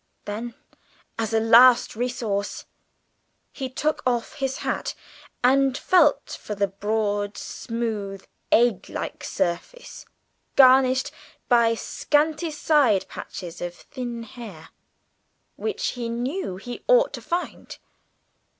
[0.25, 0.55] Then,
[1.19, 2.65] as a last resource,
[3.51, 4.95] he took off his hat
[5.43, 10.07] and felt for the broad, smooth, egg like surface,
[10.55, 11.11] garnished
[11.47, 14.69] by scanty side patches of thin hair,
[15.55, 17.77] which he knew he ought to find.